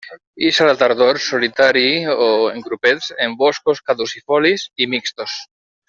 Ix 0.45 0.61
a 0.63 0.65
la 0.69 0.73
tardor, 0.79 1.19
solitari 1.25 1.83
o 2.29 2.29
en 2.55 2.65
grupets, 2.69 3.13
en 3.27 3.37
boscos 3.45 3.83
caducifolis 3.91 4.65
i 4.87 4.93
mixtos. 4.97 5.39